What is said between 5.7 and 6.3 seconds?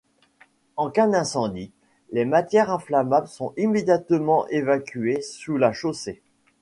chaussée.